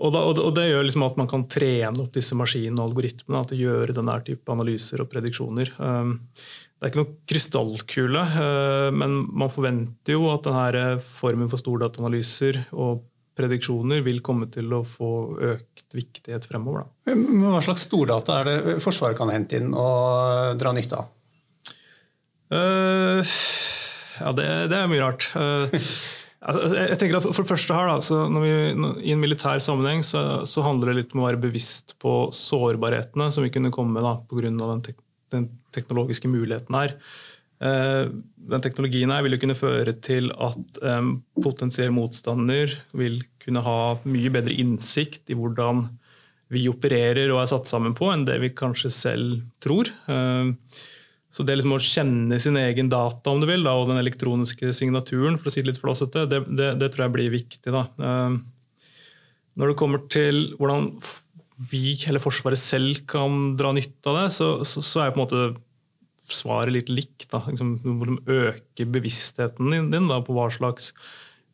Og, 0.04 0.12
da, 0.12 0.20
og, 0.28 0.50
det 0.56 0.66
gjør 0.68 0.84
liksom 0.84 1.06
at 1.06 1.16
man 1.16 1.30
kan 1.30 1.46
trene 1.48 2.02
opp 2.02 2.12
disse 2.12 2.36
maskinene 2.36 2.76
og 2.82 2.90
algoritmene 2.90 3.48
til 3.48 3.56
å 3.56 3.70
gjøre 3.70 3.96
denne 3.96 4.18
type 4.26 4.52
analyser 4.52 5.00
og 5.00 5.08
prediksjoner. 5.12 5.72
Eh, 5.72 6.12
det 6.74 6.84
er 6.84 6.92
ikke 6.92 7.00
noe 7.00 7.16
krystallkule, 7.30 8.22
men 8.92 9.14
man 9.32 9.48
forventer 9.48 10.18
jo 10.18 10.26
at 10.28 10.44
denne 10.44 10.98
formen 11.00 11.48
for 11.48 11.62
stordataanalyser 11.62 12.58
og 12.76 13.06
prediksjoner 13.38 14.02
vil 14.06 14.20
komme 14.24 14.48
til 14.52 14.70
å 14.74 14.82
få 14.86 15.10
økt 15.54 15.86
viktighet 15.94 16.46
fremover. 16.48 16.84
Da. 16.84 17.14
Hva 17.14 17.62
slags 17.64 17.86
stordata 17.88 18.40
er 18.40 18.50
det 18.50 18.76
Forsvaret 18.84 19.18
kan 19.18 19.32
hente 19.32 19.58
inn 19.58 19.72
og 19.74 20.58
dra 20.60 20.74
nytte 20.74 21.00
av? 21.00 21.10
Uh, 22.54 23.24
ja, 24.20 24.34
det, 24.36 24.46
det, 24.70 24.78
er 24.78 24.90
mye 24.90 25.02
rart. 25.02 25.30
Uh, 25.34 25.72
altså, 26.44 26.76
jeg 26.76 26.98
tenker 27.00 27.18
at 27.18 27.26
for 27.28 27.42
det 27.42 27.50
første 27.50 27.76
her, 27.76 27.90
da, 27.90 28.42
vi, 28.44 28.52
I 29.08 29.14
en 29.14 29.22
militær 29.22 29.62
sammenheng 29.62 30.04
så, 30.06 30.44
så, 30.48 30.64
handler 30.66 30.92
det 30.92 30.98
litt 31.00 31.14
om 31.16 31.24
å 31.24 31.28
være 31.28 31.42
bevisst 31.46 31.96
på 32.02 32.14
sårbarhetene 32.34 33.30
som 33.34 33.46
vi 33.46 33.52
kunne 33.54 33.72
komme 33.74 33.96
med 33.96 34.26
pga. 34.30 34.50
Den, 34.50 34.84
tek, 34.84 34.98
den 35.34 35.48
teknologiske 35.76 36.30
muligheten 36.30 36.78
her. 36.78 36.96
Eh, 37.64 38.06
den 38.50 38.64
teknologien 38.64 39.12
her 39.14 39.24
vil 39.24 39.36
jo 39.36 39.42
kunne 39.44 39.58
føre 39.58 39.94
til 40.04 40.32
at 40.32 40.80
eh, 40.84 41.10
potensiell 41.44 41.94
motstander 41.94 42.72
vil 42.96 43.20
kunne 43.42 43.62
ha 43.64 43.78
mye 44.04 44.32
bedre 44.34 44.56
innsikt 44.60 45.30
i 45.32 45.38
hvordan 45.38 45.86
vi 46.52 46.66
opererer 46.68 47.32
og 47.32 47.40
er 47.40 47.50
satt 47.50 47.70
sammen 47.70 47.94
på, 47.96 48.10
enn 48.12 48.26
det 48.28 48.36
vi 48.42 48.52
kanskje 48.54 48.90
selv 48.92 49.40
tror. 49.64 49.88
Uh, 50.06 50.52
så 51.34 51.42
det 51.42 51.56
liksom 51.58 51.74
å 51.74 51.82
kjenne 51.82 52.38
sin 52.38 52.56
egen 52.60 52.88
data 52.92 53.32
om 53.32 53.40
du 53.42 53.48
vil, 53.50 53.64
da, 53.66 53.74
og 53.74 53.88
den 53.90 53.98
elektroniske 53.98 54.70
signaturen, 54.76 55.34
for 55.40 55.50
å 55.50 55.54
si 55.54 55.64
det 55.64 55.72
litt 55.72 55.82
flåsete, 55.82 56.28
det, 56.30 56.44
det, 56.46 56.68
det, 56.78 56.92
tror 56.94 57.08
jeg 57.08 57.14
blir 57.16 57.34
viktig. 57.34 57.74
Da. 57.74 57.88
Uh, 57.98 58.38
når 59.58 59.72
det 59.72 59.78
kommer 59.80 60.04
til 60.10 60.44
hvordan 60.60 60.92
vi 61.70 61.96
eller 62.08 62.22
Forsvaret 62.22 62.58
selv 62.58 63.02
kan 63.10 63.54
dra 63.58 63.72
nytte 63.74 64.10
av 64.10 64.20
det, 64.20 64.28
så, 64.34 64.48
så, 64.66 64.82
så 64.82 65.02
er 65.02 65.14
på 65.14 65.20
en 65.20 65.24
måte 65.24 65.44
svaret 66.24 66.74
litt 66.74 66.90
likt. 66.90 67.28
Liksom, 67.34 67.76
du 67.82 67.90
må 67.90 68.16
øke 68.30 68.86
bevisstheten 68.88 69.74
din 69.92 70.10
da, 70.10 70.20
på 70.24 70.34
hva 70.36 70.48
slags 70.54 70.92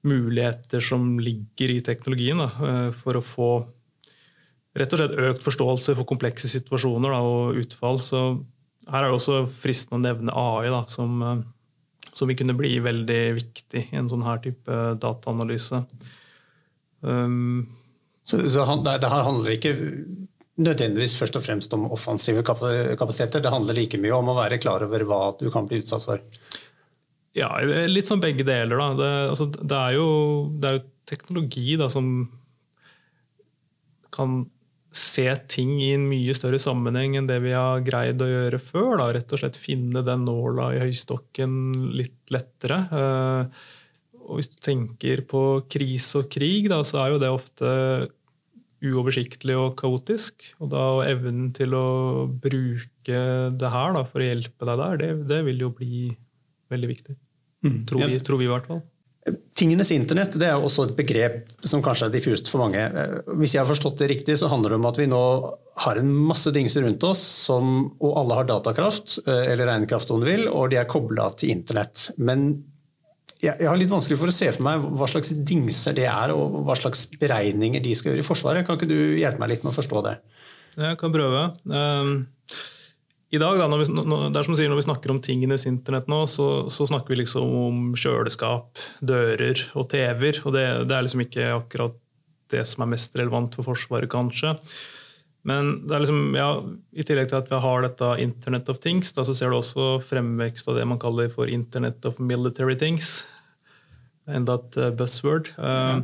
muligheter 0.06 0.80
som 0.84 1.18
ligger 1.20 1.74
i 1.74 1.82
teknologien. 1.84 2.40
Da, 2.40 2.68
eh, 2.68 2.88
for 3.00 3.18
å 3.18 3.24
få 3.24 3.50
rett 4.78 4.94
og 4.94 5.02
slett 5.02 5.18
økt 5.18 5.44
forståelse 5.44 5.96
for 5.98 6.08
komplekse 6.08 6.48
situasjoner 6.50 7.16
og 7.18 7.60
utfall. 7.60 8.00
Så 8.04 8.22
her 8.90 9.04
er 9.04 9.10
det 9.10 9.16
også 9.18 9.42
fristende 9.50 10.00
å 10.00 10.04
nevne 10.04 10.36
AI, 10.36 10.70
da, 10.72 10.84
som, 10.90 11.20
eh, 11.22 11.42
som 12.12 12.30
vil 12.30 12.38
kunne 12.40 12.56
bli 12.58 12.76
veldig 12.82 13.20
viktig 13.38 13.84
i 13.90 14.00
en 14.00 14.10
sånn 14.10 14.26
her 14.26 14.42
type 14.44 14.80
dataanalyse. 15.02 15.84
Um, 17.00 17.68
så, 18.26 18.42
så 18.50 18.66
det, 18.84 18.98
det 19.02 19.10
her 19.10 19.24
handler 19.26 19.54
ikke 19.56 19.76
nødvendigvis 20.60 21.16
først 21.18 21.38
og 21.38 21.44
fremst 21.44 21.72
om 21.76 21.86
offensive 21.94 22.42
kapasiteter. 22.44 23.42
Det 23.42 23.52
handler 23.52 23.78
like 23.78 24.00
mye 24.00 24.16
om 24.16 24.28
å 24.30 24.36
være 24.36 24.60
klar 24.62 24.84
over 24.84 25.06
hva 25.08 25.22
du 25.40 25.48
kan 25.54 25.68
bli 25.68 25.80
utsatt 25.80 26.04
for. 26.04 26.20
Ja, 27.36 27.48
litt 27.88 28.10
som 28.10 28.20
begge 28.22 28.44
deler. 28.46 28.76
Da. 28.76 28.88
Det, 28.98 29.10
altså, 29.32 29.46
det, 29.54 29.76
er, 29.76 29.96
jo, 29.96 30.08
det 30.60 30.68
er, 30.68 30.78
jo, 30.80 30.86
teknologi 31.10 31.76
da, 31.80 31.88
som 31.92 32.10
kan 34.14 34.42
se 34.90 35.26
ting 35.50 35.76
i 35.78 35.92
en 35.94 36.06
mye 36.10 36.34
større 36.34 36.58
sammenheng 36.62 37.14
enn 37.18 37.28
det 37.28 37.38
vi 37.44 37.52
har 37.54 37.82
greid 37.86 38.22
å 38.22 38.28
gjøre 38.28 38.58
før. 38.62 38.96
Da. 38.98 39.10
Rett 39.14 39.34
og 39.34 39.42
slett 39.42 39.58
finne 39.60 40.02
den 40.06 40.24
nåla 40.26 40.72
i 40.74 40.80
høystokken 40.82 41.52
litt 41.94 42.32
lettere. 42.34 42.80
Eh, 42.90 43.68
og 44.26 44.38
hvis 44.38 44.50
du 44.52 44.58
tenker 44.62 45.22
på 45.30 45.42
krise 45.70 46.22
og 46.22 46.30
krig, 46.32 46.68
da, 46.70 46.82
så 46.86 47.04
er 47.04 47.14
jo 47.14 47.22
det 47.22 47.30
ofte 47.34 47.70
uoversiktlig 48.80 49.56
og 49.58 49.74
kaotisk. 49.80 50.52
Og 50.62 50.72
da 50.74 50.84
evnen 51.06 51.50
til 51.56 51.74
å 51.76 52.26
bruke 52.30 53.24
det 53.60 53.72
her 53.74 53.96
da, 53.96 54.04
for 54.06 54.22
å 54.22 54.30
hjelpe 54.30 54.68
deg 54.68 54.82
der, 54.82 55.00
det, 55.02 55.10
det 55.30 55.42
vil 55.48 55.66
jo 55.66 55.74
bli 55.76 56.06
veldig 56.70 56.90
viktig. 56.90 57.18
Mm, 57.66 57.82
tror, 57.86 58.06
vi, 58.08 58.20
tror, 58.24 58.40
vi, 58.40 58.46
i 58.48 58.52
hvert 58.52 58.70
fall. 58.70 58.80
Tingenes 59.54 59.90
internett 59.92 60.38
det 60.40 60.48
er 60.48 60.56
også 60.56 60.86
et 60.86 60.94
begrep 60.96 61.50
som 61.68 61.82
kanskje 61.84 62.08
er 62.08 62.14
diffust 62.14 62.48
for 62.48 62.62
mange. 62.62 62.80
Hvis 63.36 63.52
jeg 63.52 63.60
har 63.60 63.68
forstått 63.68 64.00
det 64.00 64.08
riktig, 64.14 64.38
så 64.40 64.48
handler 64.48 64.72
det 64.72 64.78
om 64.80 64.88
at 64.88 65.00
vi 65.00 65.08
nå 65.10 65.24
har 65.84 66.00
en 66.00 66.14
masse 66.30 66.48
dingser 66.54 66.86
rundt 66.86 67.04
oss, 67.04 67.20
som, 67.44 67.90
og 68.00 68.16
alle 68.16 68.38
har 68.40 68.48
datakraft, 68.48 69.18
eh, 69.26 69.52
eller 69.52 69.68
regnekraft 69.68 70.10
om 70.14 70.24
du 70.24 70.28
vil, 70.28 70.46
og 70.48 70.72
de 70.72 70.80
er 70.80 70.88
kobla 70.88 71.28
til 71.36 71.52
internett. 71.52 72.08
Men 72.16 72.48
jeg 73.40 73.56
har 73.64 73.78
litt 73.80 73.92
vanskelig 73.92 74.18
for 74.20 74.32
å 74.32 74.36
se 74.36 74.50
for 74.52 74.64
meg 74.66 74.82
hva 74.98 75.08
slags 75.08 75.32
dingser 75.48 75.96
det 75.96 76.08
er, 76.08 76.32
og 76.36 76.60
hva 76.66 76.76
slags 76.76 77.06
beregninger 77.20 77.84
de 77.84 77.94
skal 77.96 78.14
gjøre 78.14 78.24
i 78.24 78.26
Forsvaret. 78.26 78.66
Kan 78.66 78.80
ikke 78.80 78.90
du 78.90 79.20
hjelpe 79.20 79.40
meg 79.40 79.54
litt 79.54 79.64
med 79.64 79.72
å 79.72 79.78
forstå 79.78 80.04
det? 80.08 80.18
Jeg 80.80 80.98
kan 81.00 81.12
prøve. 81.14 81.46
Um, 81.68 82.12
I 83.30 83.38
dag, 83.38 83.60
da, 83.60 83.68
når 83.70 83.84
vi, 83.84 83.86
som 84.42 84.56
sier, 84.58 84.70
når 84.70 84.80
vi 84.80 84.86
snakker 84.88 85.12
om 85.12 85.20
tingenes 85.22 85.62
internett 85.70 86.08
nå, 86.10 86.24
så, 86.26 86.66
så 86.72 86.88
snakker 86.90 87.14
vi 87.14 87.20
liksom 87.20 87.52
om 87.60 87.82
kjøleskap, 87.94 88.80
dører 89.06 89.60
og 89.78 89.86
TV-er. 89.92 90.40
Og 90.42 90.56
det, 90.56 90.64
det, 90.90 90.96
er 90.96 91.06
liksom 91.06 91.22
ikke 91.22 91.46
akkurat 91.54 91.94
det 92.50 92.64
som 92.66 92.82
er 92.82 92.90
mest 92.96 93.14
relevant 93.20 93.54
for 93.54 93.68
Forsvaret, 93.70 94.10
kanskje. 94.10 94.56
Men 95.46 95.76
det 95.86 95.94
er 95.94 96.02
liksom, 96.02 96.34
ja, 96.34 96.48
i 96.90 97.06
tillegg 97.06 97.30
til 97.30 97.38
at 97.38 97.52
vi 97.52 97.60
har 97.62 97.86
dette 97.86 98.08
Internet 98.26 98.72
of 98.72 98.82
Things, 98.82 99.14
da, 99.14 99.22
så 99.24 99.36
ser 99.36 99.54
du 99.54 99.60
også 99.60 99.92
fremvekst 100.10 100.68
av 100.68 100.80
det 100.80 100.88
man 100.90 101.00
kaller 101.00 101.30
for 101.32 101.48
Internet 101.48 102.02
of 102.10 102.18
Military 102.18 102.74
Things. 102.82 103.20
Enda 104.36 104.58
et 104.60 104.78
buzzword. 104.98 105.52
Ja. 105.56 106.00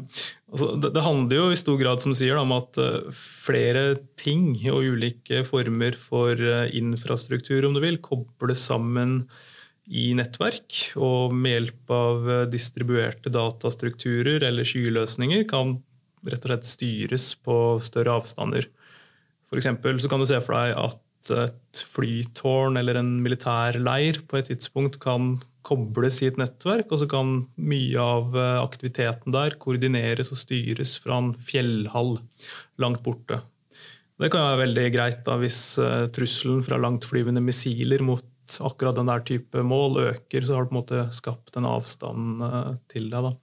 Altså, 0.46 0.68
det, 0.80 1.02
handler 1.02 1.40
jo 1.40 1.48
i 1.52 1.58
stor 1.58 1.76
grad 1.80 2.02
som 2.04 2.14
sier, 2.16 2.38
om 2.40 2.54
at 2.56 2.78
flere 3.12 3.96
ting 4.20 4.54
og 4.70 4.86
ulike 4.94 5.42
former 5.48 5.98
for 5.98 6.38
infrastruktur 6.70 7.66
om 7.66 7.74
du 7.76 7.82
vil, 7.82 7.98
kobles 8.04 8.62
sammen 8.70 9.18
i 9.86 10.12
nettverk. 10.18 10.94
Og 10.98 11.34
med 11.34 11.56
hjelp 11.56 11.92
av 11.96 12.30
distribuerte 12.52 13.32
datastrukturer 13.34 14.46
eller 14.46 14.66
skyløsninger 14.66 15.44
kan 15.50 15.76
rett 16.26 16.46
og 16.46 16.52
slett 16.52 16.68
styres 16.68 17.32
på 17.42 17.56
større 17.84 18.16
avstander. 18.20 18.70
For 19.46 19.62
så 19.62 20.10
kan 20.10 20.22
du 20.22 20.28
se 20.28 20.40
for 20.42 20.58
deg 20.58 20.78
at 20.78 21.02
et 21.34 21.82
flytårn 21.90 22.78
eller 22.78 23.00
en 23.00 23.16
militær 23.22 23.78
leir 23.82 24.20
på 24.28 24.38
et 24.38 24.50
tidspunkt 24.52 25.00
kan 25.02 25.36
kobles 25.66 26.20
i 26.22 26.30
et 26.30 26.38
nettverk, 26.40 26.92
og 26.92 27.02
så 27.02 27.08
kan 27.10 27.34
mye 27.58 27.98
av 28.02 28.36
eh, 28.38 28.60
aktiviteten 28.60 29.34
der 29.34 29.56
koordineres 29.62 30.30
og 30.34 30.40
styres 30.40 30.96
fra 31.02 31.18
en 31.22 31.32
fjellhall 31.34 32.16
langt 32.82 33.02
borte. 33.06 33.40
Det 34.16 34.30
kan 34.32 34.46
være 34.46 34.62
veldig 34.62 34.86
greit 34.94 35.24
da, 35.26 35.34
hvis 35.36 35.60
uh, 35.82 36.06
trusselen 36.08 36.62
fra 36.64 36.78
langtflyvende 36.80 37.42
missiler 37.44 38.00
mot 38.00 38.24
akkurat 38.64 38.96
den 38.96 39.10
der 39.10 39.24
type 39.28 39.60
mål 39.60 39.98
øker, 40.06 40.46
så 40.46 40.54
har 40.56 40.64
du 40.64 40.70
på 40.70 40.76
en 40.76 40.78
måte 40.78 41.02
skapt 41.12 41.58
en 41.58 41.66
avstand 41.68 42.40
uh, 42.40 42.70
til 42.88 43.10
deg. 43.12 43.26
da. 43.26 43.34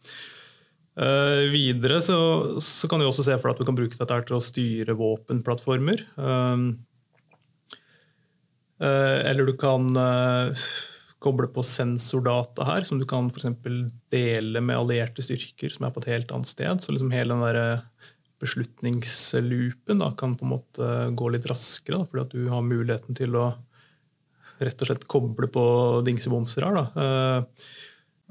Uh, 0.94 1.50
videre 1.54 2.00
så, 2.06 2.18
så, 2.62 2.90
kan 2.90 3.02
du 3.02 3.08
også 3.08 3.26
se 3.26 3.38
for 3.38 3.50
deg 3.50 3.56
at 3.56 3.62
du 3.62 3.70
kan 3.70 3.78
bruke 3.78 3.98
dette 4.00 4.18
til 4.30 4.38
å 4.38 4.42
styre 4.42 4.98
våpenplattformer. 4.98 6.02
Uh, 6.18 6.74
uh, 8.82 9.20
eller 9.30 9.50
du 9.50 9.54
kan 9.62 9.90
koble 11.24 11.48
på 11.52 11.64
sensordata 11.66 12.66
her, 12.68 12.86
som 12.88 13.00
du 13.00 13.08
kan 13.10 13.30
for 13.34 13.56
dele 14.14 14.62
med 14.62 14.78
allierte 14.78 15.24
styrker 15.26 15.72
som 15.74 15.88
er 15.88 15.94
på 15.96 16.04
et 16.04 16.12
helt 16.12 16.34
annet 16.36 16.52
sted. 16.52 16.84
Så 16.84 16.94
liksom 16.94 17.14
hele 17.16 17.36
den 17.36 17.46
der 17.46 17.84
beslutningsloopen 18.44 20.02
da, 20.04 20.12
kan 20.20 20.36
på 20.36 20.46
en 20.46 20.54
måte 20.56 20.90
gå 21.16 21.30
litt 21.32 21.48
raskere, 21.50 22.02
da, 22.02 22.10
fordi 22.10 22.24
at 22.26 22.36
du 22.36 22.52
har 22.52 22.66
muligheten 22.66 23.18
til 23.18 23.38
å 23.40 23.54
rett 24.64 24.84
og 24.84 24.90
slett 24.90 25.08
koble 25.12 25.50
på 25.52 25.66
dingsebomser 26.08 26.68
her. 26.68 26.78
Da. 26.78 27.44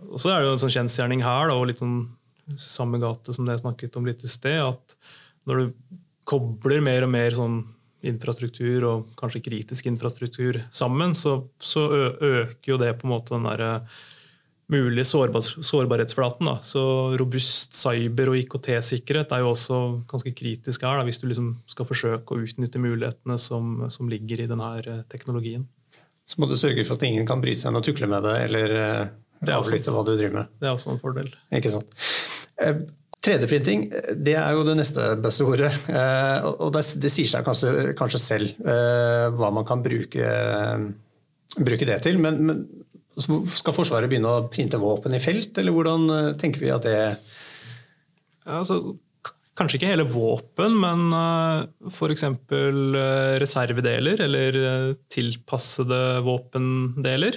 og 0.08 0.20
så 0.20 0.32
er 0.32 0.40
det 0.40 0.50
jo 0.50 0.56
en 0.56 0.62
sånn 0.62 0.76
kjensgjerning 0.76 1.24
her, 1.24 1.50
da, 1.50 1.56
og 1.56 1.68
litt 1.70 1.82
sånn 1.82 2.04
samme 2.58 3.00
gate 3.02 3.34
som 3.34 3.46
det 3.46 3.56
jeg 3.56 3.64
snakket 3.64 3.98
om 3.98 4.08
litt 4.08 4.24
i 4.24 4.30
sted, 4.30 4.60
at 4.64 4.96
når 5.48 5.62
du 5.62 5.96
kobler 6.28 6.82
mer 6.84 7.06
og 7.06 7.12
mer 7.14 7.34
sånn 7.36 7.62
infrastruktur 8.08 8.86
og 8.88 9.12
kanskje 9.18 9.44
kritisk 9.44 9.86
infrastruktur 9.90 10.58
sammen, 10.70 11.14
så, 11.14 11.38
så 11.62 11.86
øker 12.18 12.74
jo 12.74 12.80
det 12.80 12.94
på 12.98 13.06
en 13.06 13.14
måte 13.14 13.34
den 13.36 13.46
der 13.46 13.64
eh, 13.66 14.00
mulige 14.72 15.04
sårbar, 15.04 15.44
sårbarhetsflaten. 15.44 16.48
Da. 16.48 16.56
Så 16.64 16.82
robust 17.20 17.76
cyber- 17.76 18.32
og 18.32 18.38
IKT-sikkerhet 18.40 19.34
er 19.34 19.44
jo 19.44 19.52
også 19.52 19.80
ganske 20.10 20.32
kritisk 20.36 20.86
her, 20.86 20.98
da, 20.98 21.06
hvis 21.08 21.20
du 21.22 21.28
liksom 21.28 21.52
skal 21.70 21.88
forsøke 21.88 22.34
å 22.34 22.42
utnytte 22.46 22.82
mulighetene 22.82 23.38
som, 23.40 23.84
som 23.92 24.10
ligger 24.10 24.44
i 24.44 24.48
denne 24.50 24.72
eh, 24.82 25.04
teknologien. 25.12 25.66
Så 26.28 26.38
må 26.38 26.46
du 26.48 26.56
sørge 26.56 26.86
for 26.86 26.96
at 26.96 27.04
ingen 27.06 27.26
kan 27.28 27.42
bryte 27.42 27.60
seg 27.64 27.72
om 27.72 27.80
å 27.82 27.84
tukle 27.84 28.08
med 28.10 28.24
det, 28.24 28.36
eller 28.46 28.76
eh, 28.78 29.52
avlytte 29.52 29.94
hva 29.94 30.04
du 30.06 30.14
driver 30.14 30.40
med. 30.40 30.58
Det 30.62 30.70
er 30.70 30.76
også 30.76 30.94
en 30.94 31.02
fordel. 31.02 31.30
Ikke 31.54 31.72
sant. 31.74 31.96
3D-printing 33.22 33.86
eh, 33.92 34.14
det 34.18 34.36
er 34.38 34.56
jo 34.56 34.64
det 34.66 34.76
neste 34.78 35.12
buzzordet. 35.22 35.70
Eh, 35.90 36.48
og 36.52 36.72
det, 36.74 36.84
sier 37.12 37.30
seg 37.30 37.46
kanskje, 37.46 37.92
kanskje 37.98 38.22
selv 38.22 38.66
eh, 38.66 39.28
hva 39.36 39.52
man 39.54 39.66
kan 39.68 39.84
bruke, 39.84 40.32
bruke 41.58 41.88
det 41.88 42.00
til. 42.06 42.18
Men, 42.22 42.42
men, 42.48 42.64
skal 43.12 43.74
Forsvaret 43.76 44.08
begynne 44.08 44.30
å 44.30 44.48
printe 44.48 44.80
våpen 44.80 45.12
i 45.12 45.20
felt, 45.20 45.58
eller 45.60 45.74
hvordan 45.76 46.36
tenker 46.40 46.62
vi 46.62 46.70
at 46.72 46.86
det 46.86 46.98
altså, 48.48 48.96
Kanskje 49.52 49.76
ikke 49.76 49.90
hele 49.90 50.06
våpen, 50.08 50.78
men 50.80 51.12
f.eks. 51.92 52.22
reservedeler 53.42 54.22
eller 54.24 54.56
tilpassede 55.12 55.98
våpendeler 56.24 57.36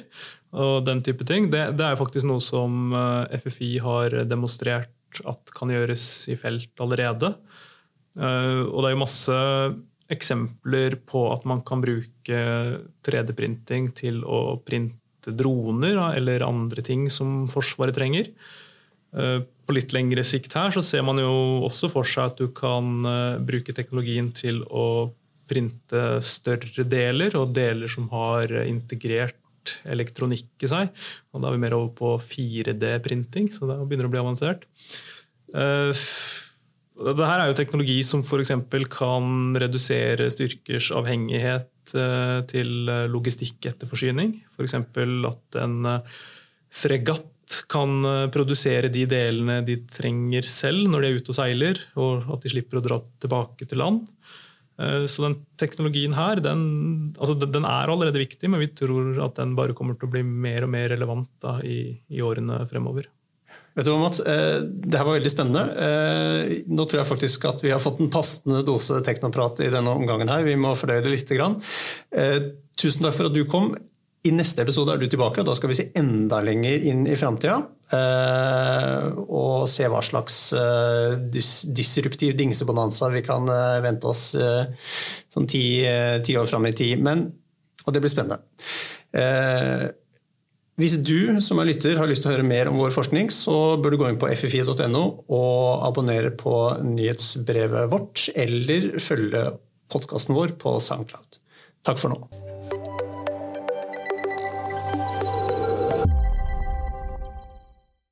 og 0.56 0.88
den 0.88 1.04
type 1.04 1.28
ting. 1.28 1.50
Det, 1.52 1.66
det 1.76 1.90
er 1.90 2.00
faktisk 2.00 2.30
noe 2.32 2.40
som 2.40 2.96
FFI 3.36 3.74
har 3.84 4.16
demonstrert 4.32 4.96
at 5.30 5.54
kan 5.56 5.72
gjøres 5.74 6.28
i 6.32 6.38
felt 6.40 6.84
allerede. 6.84 7.34
Eh, 8.18 8.62
og 8.66 8.78
det 8.82 8.90
er 8.90 8.96
jo 8.96 9.02
masse 9.04 9.40
eksempler 10.16 11.00
på 11.10 11.26
at 11.34 11.48
man 11.50 11.64
kan 11.66 11.82
bruke 11.82 12.44
3D-printing 13.06 13.90
til 13.98 14.22
å 14.22 14.60
printe 14.66 15.34
droner 15.34 15.98
eller 16.14 16.46
andre 16.46 16.86
ting 16.86 17.08
som 17.10 17.48
Forsvaret 17.52 17.98
trenger. 17.98 18.30
Eh, 19.16 19.40
på 19.66 19.74
litt 19.74 19.96
lengre 19.96 20.22
sikt 20.28 20.54
her 20.54 20.74
så 20.76 20.84
ser 20.86 21.06
man 21.08 21.18
jo 21.18 21.66
også 21.66 21.90
for 21.90 22.06
seg 22.06 22.30
at 22.30 22.42
du 22.42 22.52
kan 22.54 23.02
bruke 23.48 23.74
teknologien 23.74 24.30
til 24.38 24.62
å 24.70 25.10
printe 25.50 26.04
større 26.26 26.86
deler, 26.90 27.34
og 27.38 27.54
deler 27.54 27.90
som 27.90 28.06
har 28.14 28.50
integrert 28.66 29.38
elektronikk 29.90 30.66
i 30.66 30.70
seg. 30.72 31.06
Og 31.34 31.44
da 31.44 31.50
er 31.50 31.58
vi 31.58 31.64
mer 31.66 31.76
over 31.78 31.92
på 31.98 32.16
4D-printing, 32.22 33.52
så 33.54 33.70
da 33.70 33.80
begynner 33.82 34.08
det 34.08 34.12
å 34.12 34.16
bli 34.16 34.24
avansert. 34.24 34.66
Uh, 35.56 35.92
dette 37.06 37.28
er 37.28 37.50
jo 37.50 37.58
teknologi 37.60 38.00
som 38.08 38.24
f.eks. 38.24 38.54
kan 38.94 39.56
redusere 39.60 40.30
styrkers 40.32 40.92
avhengighet 40.96 41.96
uh, 42.00 42.40
til 42.50 42.90
logistikketterforsyning. 43.12 44.38
F.eks. 44.56 44.78
at 44.80 45.62
en 45.64 45.94
fregatt 46.76 47.32
kan 47.70 48.00
produsere 48.34 48.90
de 48.90 49.04
delene 49.06 49.60
de 49.68 49.76
trenger 49.86 50.48
selv 50.50 50.88
når 50.90 51.04
de 51.04 51.10
er 51.10 51.20
ute 51.20 51.30
og 51.30 51.38
seiler, 51.38 51.82
og 52.02 52.26
at 52.34 52.42
de 52.42 52.52
slipper 52.56 52.80
å 52.80 52.86
dra 52.88 52.98
tilbake 53.22 53.68
til 53.70 53.84
land. 53.84 54.08
Eh, 54.82 55.06
så 55.08 55.24
den 55.24 55.38
teknologien 55.60 56.16
her 56.18 56.42
den, 56.44 56.64
altså 57.16 57.38
den, 57.40 57.64
er 57.64 57.92
allerede 57.92 58.20
viktig, 58.20 58.50
men 58.52 58.64
vi 58.64 58.72
tror 58.76 59.16
at 59.24 59.38
den 59.40 59.56
bare 59.56 59.76
kommer 59.78 59.96
til 59.96 60.10
å 60.10 60.16
bli 60.16 60.24
mer 60.26 60.68
og 60.68 60.74
mer 60.74 60.90
relevant 60.92 61.30
da, 61.44 61.58
i, 61.64 61.96
i, 62.12 62.24
årene 62.26 62.60
fremover. 62.70 63.08
Vet 63.76 63.88
du 63.88 63.92
hva, 63.92 64.02
Mats? 64.04 64.22
Eh, 64.24 64.60
det 64.64 65.00
her 65.00 65.08
var 65.08 65.18
veldig 65.18 65.32
spennende. 65.32 65.66
Eh, 65.88 66.54
nå 66.72 66.88
tror 66.88 67.02
jeg 67.02 67.12
faktisk 67.12 67.50
at 67.52 67.64
vi 67.64 67.74
har 67.74 67.84
fått 67.84 68.04
en 68.04 68.12
passende 68.12 68.64
dose 68.68 69.02
teknoprat 69.04 69.64
i 69.66 69.72
denne 69.72 69.96
omgangen. 69.96 70.32
her. 70.32 70.48
Vi 70.48 70.56
må 70.60 70.76
fordøye 70.80 71.04
det 71.04 71.12
litt. 71.12 71.36
Tusen 72.76 73.04
takk 73.04 73.16
for 73.16 73.30
at 73.30 73.36
du 73.36 73.44
kom. 73.48 73.74
I 74.26 74.32
neste 74.34 74.64
episode 74.64 74.96
er 74.96 75.00
du 75.00 75.06
tilbake, 75.12 75.44
og 75.44 75.48
da 75.48 75.54
skal 75.56 75.70
vi 75.70 75.78
se 75.78 75.92
enda 75.96 76.40
lenger 76.44 76.88
inn 76.90 77.04
i 77.08 77.18
framtida. 77.20 77.60
Eh, 77.94 79.10
og 79.30 79.68
se 79.70 79.86
hva 79.92 80.00
slags 80.02 80.38
eh, 80.58 81.18
disruptiv 81.30 82.34
dingsebonanza 82.40 83.12
vi 83.14 83.22
kan 83.26 83.46
eh, 83.52 83.82
vente 83.86 84.10
oss 84.10 84.32
sånn 84.34 85.46
ti, 85.52 85.84
ti, 86.26 86.38
år 86.40 86.50
fram 86.50 86.66
i 86.70 86.74
tid. 86.78 87.04
Men, 87.06 87.28
og 87.86 87.94
det 87.94 88.02
blir 88.02 88.14
spennende. 88.14 88.42
Hvis 90.76 90.98
du 91.08 91.38
som 91.44 91.62
er 91.62 91.70
lytter 91.70 92.00
har 92.02 92.10
lyst 92.10 92.26
til 92.26 92.34
å 92.34 92.36
høre 92.36 92.48
mer 92.48 92.68
om 92.72 92.80
vår 92.82 92.92
forskning, 92.96 93.30
så 93.32 93.78
bør 93.80 93.96
du 93.96 94.00
gå 94.02 94.10
inn 94.12 94.20
på 94.20 94.32
ffi.no 94.34 95.04
og 95.32 95.86
abonnere 95.88 96.34
på 96.36 96.56
nyhetsbrevet 96.84 97.92
vårt, 97.94 98.28
eller 98.36 98.98
følge 99.04 99.46
podkasten 99.94 100.36
vår 100.36 100.58
på 100.60 100.76
SoundCloud. 100.84 101.40
Takk 101.86 102.02
for 102.02 102.12
nå. 102.12 102.45